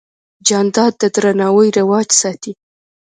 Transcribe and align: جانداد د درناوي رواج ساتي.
جانداد 0.47 0.93
د 1.01 1.03
درناوي 1.15 1.69
رواج 1.79 2.07
ساتي. 2.21 2.53